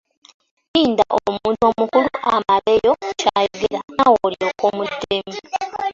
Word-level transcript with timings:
Linda 0.73 1.03
omuntu 1.27 1.61
omukulu 1.69 2.09
amaleyo 2.35 2.91
ky’ayogera 3.19 3.79
naawe 3.95 4.17
olyoke 4.27 4.63
omuddemu. 4.69 5.35